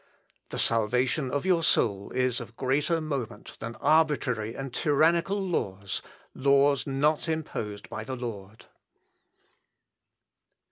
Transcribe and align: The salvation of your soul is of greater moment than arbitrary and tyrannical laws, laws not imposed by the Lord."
The 0.49 0.57
salvation 0.57 1.29
of 1.29 1.45
your 1.45 1.61
soul 1.61 2.09
is 2.09 2.39
of 2.39 2.55
greater 2.57 2.99
moment 2.99 3.55
than 3.59 3.75
arbitrary 3.75 4.55
and 4.55 4.73
tyrannical 4.73 5.39
laws, 5.39 6.01
laws 6.33 6.87
not 6.87 7.29
imposed 7.29 7.87
by 7.87 8.03
the 8.03 8.15
Lord." 8.15 8.65